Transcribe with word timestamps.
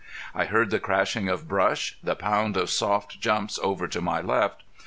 I 0.33 0.45
heard 0.45 0.71
the 0.71 0.79
crashing 0.79 1.29
of 1.29 1.47
brush, 1.47 1.99
the 2.03 2.15
pound 2.15 2.57
of 2.57 2.71
soft 2.71 3.19
jumps 3.19 3.59
over 3.61 3.87
to 3.89 4.01
my 4.01 4.19
left. 4.19 4.63